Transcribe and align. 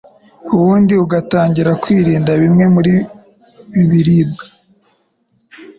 ubundi 0.53 0.93
agatangira 1.03 1.71
kwirinda 1.81 2.31
bimwe 2.41 2.65
mu 2.73 2.81
biribwa 3.89 4.45